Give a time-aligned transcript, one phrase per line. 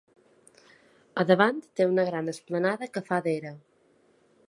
[1.23, 3.57] Al davant té una gran esplanada que fa d'era.